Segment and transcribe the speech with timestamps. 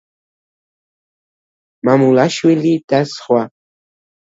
[1.91, 3.47] მამულაშვილი და სხვა.